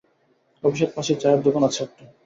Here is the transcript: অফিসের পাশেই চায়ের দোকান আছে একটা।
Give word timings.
অফিসের 0.63 0.89
পাশেই 0.95 1.17
চায়ের 1.21 1.43
দোকান 1.45 1.63
আছে 1.63 1.79
একটা। 1.85 2.03